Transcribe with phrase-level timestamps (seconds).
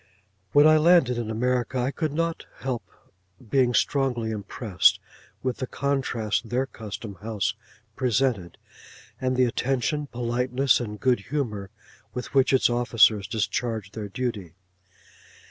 [0.51, 2.81] When I landed in America, I could not help
[3.51, 4.99] being strongly impressed
[5.43, 7.53] with the contrast their Custom house
[7.95, 8.57] presented,
[9.21, 11.69] and the attention, politeness and good humour
[12.15, 14.55] with which its officers discharged their duty.